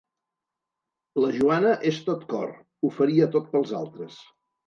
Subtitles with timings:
[1.23, 2.49] La Joana és tot cor:
[2.87, 4.19] ho faria tot pels altres.